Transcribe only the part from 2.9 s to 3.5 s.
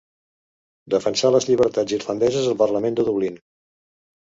de Dublín.